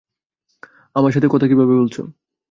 আমার 0.95 1.11
সাথে 1.11 1.27
কীভাবে 1.27 1.73
কথা 1.73 1.79
বলছ? 1.79 1.95